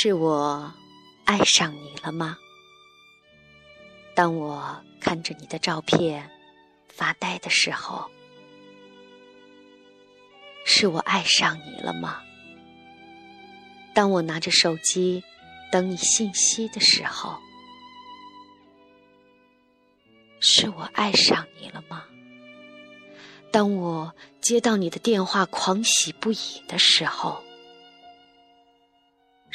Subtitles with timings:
[0.00, 0.72] 是我
[1.24, 2.38] 爱上你了吗？
[4.14, 6.30] 当我看着你的照片
[6.86, 8.08] 发呆的时候，
[10.64, 12.22] 是我爱上你了吗？
[13.92, 15.24] 当我拿着手机
[15.72, 17.36] 等你信息的时候，
[20.38, 22.04] 是我爱上你了吗？
[23.50, 27.42] 当我接到你的电话狂喜不已的时候，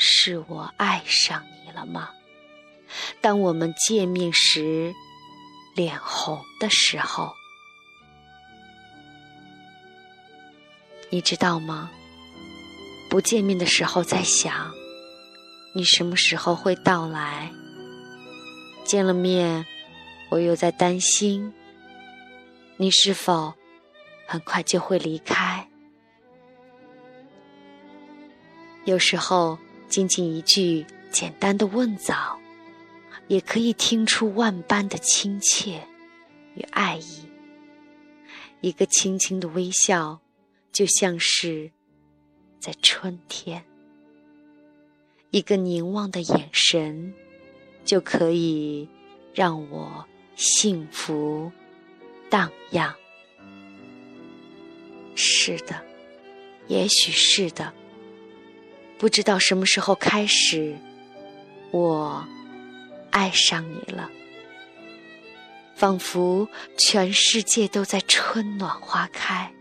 [0.05, 2.09] 是我爱上你了吗？
[3.21, 4.93] 当我们见面时
[5.75, 7.33] 脸红的时候，
[11.09, 11.89] 你知道吗？
[13.09, 14.73] 不见面的时候在想，
[15.73, 17.49] 你什么时候会到来？
[18.83, 19.65] 见了面，
[20.29, 21.53] 我又在担心，
[22.75, 23.53] 你是否
[24.27, 25.65] 很快就会离开？
[28.83, 29.57] 有时候。
[29.93, 32.39] 仅仅一句简单的问早，
[33.27, 35.87] 也可以听出万般的亲切
[36.55, 37.29] 与爱意。
[38.61, 40.19] 一个轻轻的微笑，
[40.71, 41.69] 就像是
[42.59, 43.61] 在春天；
[45.29, 47.13] 一个凝望的眼神，
[47.85, 48.89] 就可以
[49.31, 50.03] 让我
[50.35, 51.51] 幸福
[52.31, 52.91] 荡漾。
[55.13, 55.79] 是的，
[56.67, 57.71] 也许是的。
[59.03, 60.77] 不知道什么时候开始，
[61.71, 62.25] 我
[63.11, 64.09] 爱上你了，
[65.75, 69.53] 仿佛全世界都在春暖花开。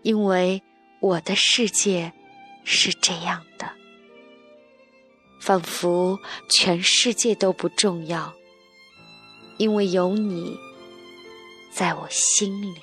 [0.00, 0.62] 因为
[1.00, 2.10] 我的世界
[2.64, 3.70] 是这样的，
[5.38, 8.32] 仿佛全世界都不重要，
[9.58, 10.56] 因为有你
[11.70, 12.74] 在我心里。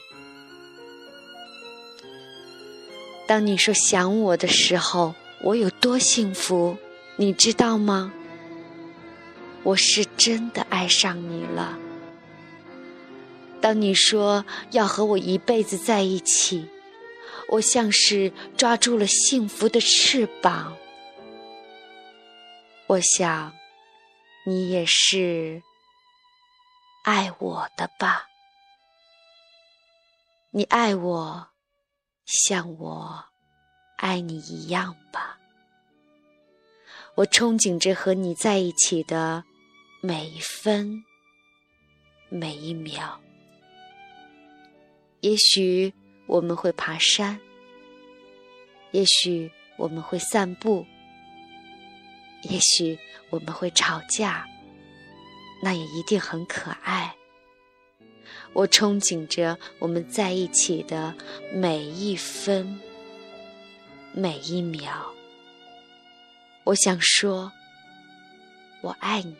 [3.27, 6.77] 当你说想我的时候，我有多幸福，
[7.15, 8.13] 你知道吗？
[9.63, 11.77] 我是真的爱上你了。
[13.59, 16.69] 当你说要和我一辈子在一起，
[17.49, 20.77] 我像是抓住了幸福的翅膀。
[22.85, 23.53] 我想，
[24.45, 25.63] 你也是
[27.03, 28.27] 爱我的吧？
[30.51, 31.54] 你爱我。
[32.25, 33.23] 像我
[33.97, 35.37] 爱你一样吧，
[37.13, 39.43] 我憧憬着和你在一起的
[40.01, 41.03] 每一分
[42.29, 43.21] 每一秒。
[45.21, 45.93] 也许
[46.25, 47.39] 我们会爬山，
[48.91, 50.85] 也许我们会散步，
[52.43, 52.97] 也许
[53.29, 54.45] 我们会吵架，
[55.61, 57.15] 那也一定很可爱。
[58.55, 61.13] 我憧憬着我们在一起的
[61.53, 62.79] 每一分
[64.13, 65.11] 每一秒。
[66.63, 67.51] 我想说，
[68.81, 69.35] 我爱你。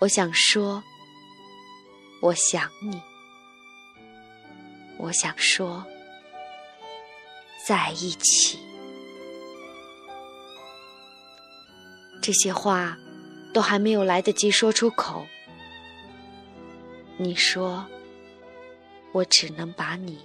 [0.00, 0.82] 我想说，
[2.22, 2.98] 我想你。
[4.96, 5.84] 我想说，
[7.68, 8.58] 在一起。
[12.22, 12.96] 这些话
[13.52, 15.26] 都还没有来得及说出口。
[17.22, 17.86] 你说，
[19.12, 20.20] 我只能把你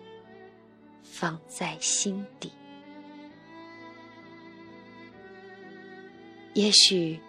[1.04, 2.50] 放在心底。
[6.54, 7.20] 也许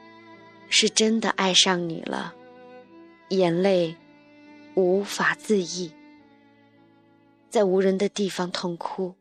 [0.68, 2.32] 是真的爱上你了，
[3.30, 3.96] 眼泪
[4.76, 5.92] 无法自抑，
[7.50, 9.16] 在无人的地方痛哭，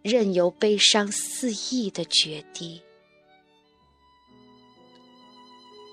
[0.00, 2.80] 任由悲伤肆意的决堤。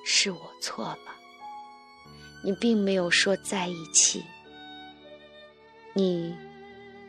[0.05, 1.16] 是我错了。
[2.47, 4.23] 你并没有说在一起，
[5.93, 6.33] 你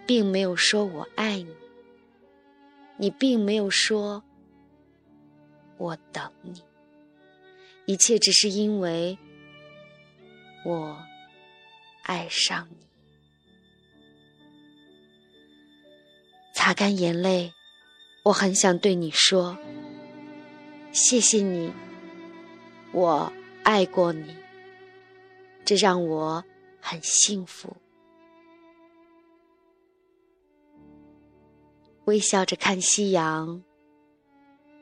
[0.05, 1.55] 并没有说我爱你，
[2.97, 4.25] 你并没有说
[5.77, 6.61] 我等你，
[7.87, 9.17] 一切只是因为
[10.65, 11.01] 我
[12.03, 12.89] 爱上你。
[16.53, 17.53] 擦干眼泪，
[18.25, 19.57] 我很想对你说：
[20.91, 21.73] 谢谢你，
[22.91, 23.33] 我
[23.63, 24.35] 爱过你。
[25.69, 26.43] 这让我
[26.81, 27.77] 很幸福。
[32.07, 33.63] 微笑着看夕阳，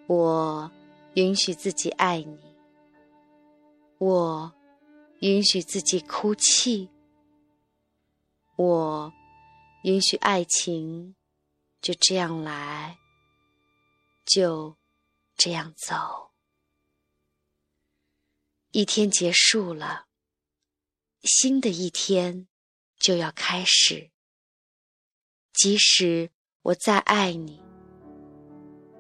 [0.06, 0.70] 我
[1.14, 2.38] 允许自己爱你，
[3.98, 4.54] 我
[5.18, 6.88] 允许自己哭泣，
[8.54, 9.12] 我
[9.82, 11.16] 允许爱情
[11.80, 12.96] 就这样来，
[14.24, 14.76] 就
[15.34, 16.30] 这样走。
[18.70, 20.06] 一天结束了。
[21.26, 22.46] 新的一天
[23.00, 24.12] 就要开始，
[25.52, 26.31] 即使
[26.62, 27.61] 我再爱你，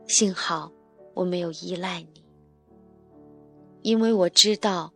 [0.08, 0.72] 幸好
[1.14, 2.24] 我没有依赖你，
[3.82, 4.92] 因为我知道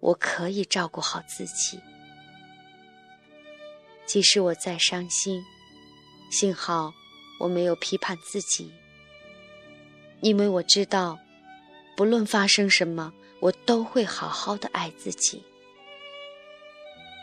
[0.00, 1.78] 我可以照顾好自己。
[4.06, 5.44] 即使我再伤心，
[6.30, 6.94] 幸好
[7.38, 8.72] 我没有批判自己，
[10.22, 11.18] 因为我知道，
[11.98, 15.44] 不论发生什么，我都会好好的爱自己。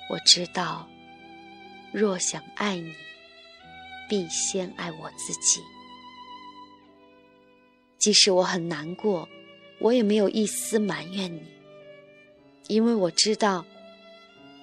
[0.09, 0.89] 我知道，
[1.91, 2.94] 若想爱你，
[4.09, 5.61] 必先爱我自己。
[8.00, 9.29] 即使我很难过，
[9.79, 11.44] 我也没有一丝埋怨你，
[12.67, 13.63] 因为我知道，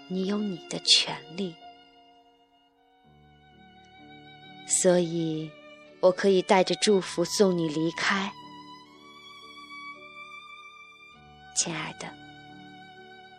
[0.09, 1.55] 你有你的权利，
[4.67, 5.49] 所以
[6.01, 8.33] 我可以带着祝福送你离开，
[11.55, 12.13] 亲爱的，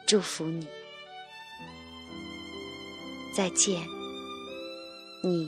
[0.06, 0.66] 祝福你，
[3.38, 3.88] 再见，
[5.22, 5.48] 你，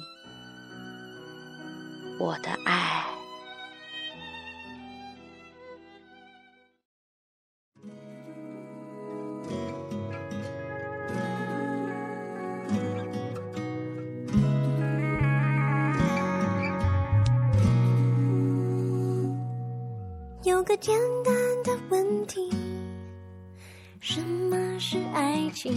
[2.19, 3.03] 我的爱。
[20.43, 21.33] 有个简单
[21.63, 22.51] 的问题：
[23.99, 25.73] 什么是爱情？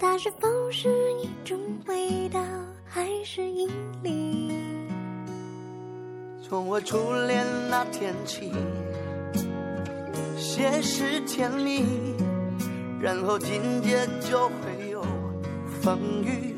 [0.00, 0.88] 它是否是
[1.22, 2.40] 一种味道，
[2.84, 3.68] 还是引
[4.02, 4.52] 力？
[6.46, 8.52] 从我初恋那天起，
[10.36, 11.84] 先是甜蜜，
[13.00, 15.02] 然后紧接就会有
[15.82, 16.56] 风雨。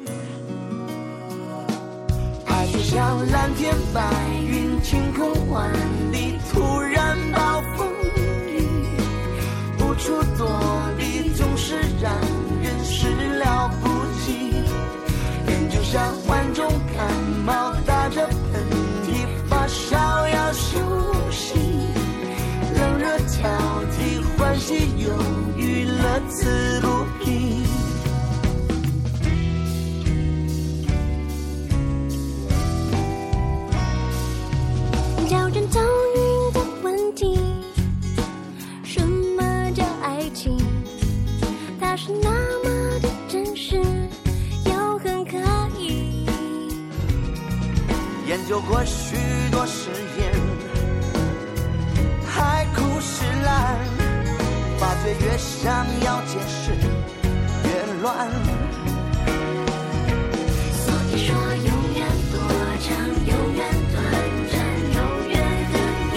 [2.46, 4.02] 爱就像蓝天白
[4.42, 4.59] 云，
[24.60, 25.10] 替，欢喜忧
[25.56, 26.86] 郁，乐此不
[27.24, 27.64] 疲。
[35.28, 35.80] 叫人头
[36.14, 37.38] 晕的问题：
[38.84, 40.56] 什么叫爱情？
[41.80, 42.30] 它是那
[42.62, 43.80] 么的真实，
[44.66, 45.38] 又很可
[45.78, 46.26] 疑。
[48.28, 49.16] 研究过许
[49.50, 49.90] 多实
[55.02, 56.72] 觉越想要解释
[57.64, 57.68] 越
[58.02, 58.28] 乱。
[60.72, 61.98] 所以说，永远
[62.30, 62.34] 多
[62.80, 62.88] 长，
[63.26, 63.58] 永远
[63.92, 63.96] 短
[64.50, 64.54] 暂，
[64.94, 64.98] 永
[65.28, 65.34] 远
[65.72, 65.74] 很
[66.14, 66.16] 遗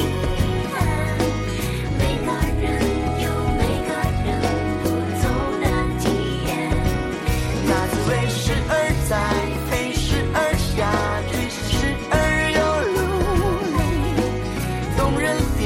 [0.73, 0.75] 憾。
[1.97, 2.27] 每个
[2.61, 2.63] 人
[3.21, 3.25] 有
[3.57, 3.89] 每个
[4.25, 4.27] 人
[4.83, 4.85] 不
[5.21, 5.23] 同
[5.61, 5.63] 的
[5.99, 6.03] 体
[6.45, 6.51] 验。
[7.65, 8.71] 那滋味时而
[9.07, 9.11] 在，
[9.69, 10.77] 飞，时而下
[11.31, 11.71] 坠，时
[12.11, 12.13] 而
[12.51, 12.59] 又
[12.93, 12.97] 流
[13.77, 13.79] 泪。
[14.97, 15.23] 动人
[15.57, 15.61] 电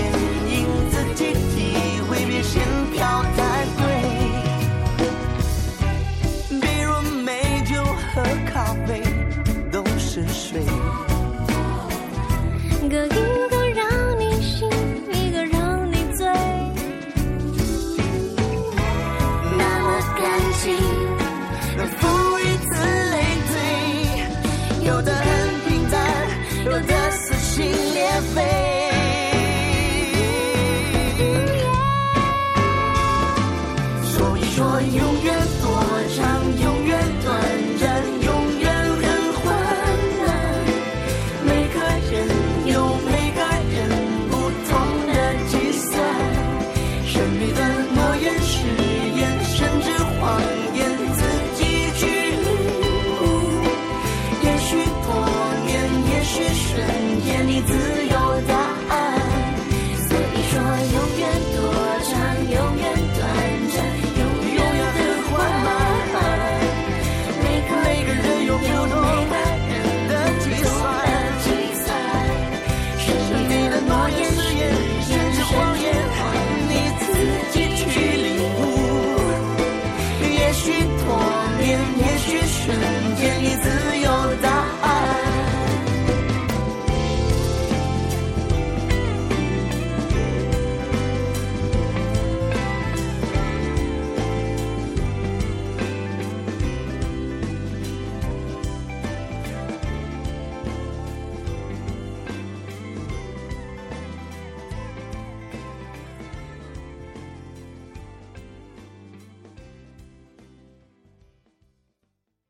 [13.05, 14.69] 一个让你心，
[15.11, 16.25] 一个让你醉。
[19.57, 20.23] 那么感
[20.59, 20.65] 情，